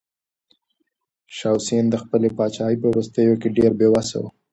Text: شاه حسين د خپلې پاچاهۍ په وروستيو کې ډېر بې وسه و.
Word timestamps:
شاه 1.37 1.55
حسين 1.59 1.85
د 1.89 1.95
خپلې 2.03 2.29
پاچاهۍ 2.37 2.75
په 2.81 2.87
وروستيو 2.91 3.39
کې 3.41 3.55
ډېر 3.57 3.71
بې 3.79 3.87
وسه 3.93 4.17
و. 4.21 4.25